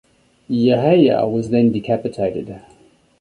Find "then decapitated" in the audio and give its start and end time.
1.51-2.59